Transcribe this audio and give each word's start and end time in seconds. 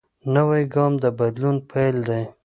نوی 0.33 0.63
ګام 0.73 0.93
د 1.03 1.05
بدلون 1.19 1.55
پیل 1.69 1.95
دی 2.07 2.23